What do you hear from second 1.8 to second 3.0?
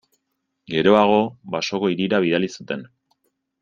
hirira bidali zuten.